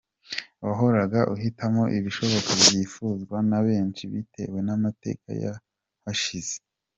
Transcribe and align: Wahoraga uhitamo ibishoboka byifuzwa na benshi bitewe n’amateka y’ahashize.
Wahoraga 0.65 1.19
uhitamo 1.33 1.83
ibishoboka 1.97 2.49
byifuzwa 2.61 3.37
na 3.49 3.59
benshi 3.67 4.01
bitewe 4.13 4.57
n’amateka 4.67 5.27
y’ahashize. 5.41 6.55